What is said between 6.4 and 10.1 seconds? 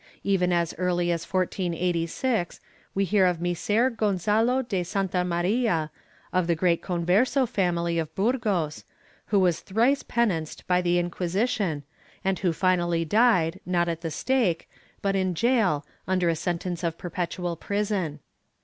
the great converso family of Burgos, who was thrice